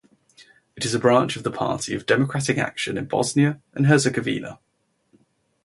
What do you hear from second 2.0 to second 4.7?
Democratic Action in Bosnia and Herzegovina.